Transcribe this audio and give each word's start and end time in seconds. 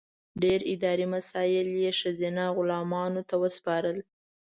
ډېر 0.41 0.59
اداري 0.73 1.05
مسایل 1.15 1.67
یې 1.81 1.91
ښځینه 1.99 2.43
غلامانو 2.57 3.21
ته 3.29 3.35
وسپارل. 3.43 3.97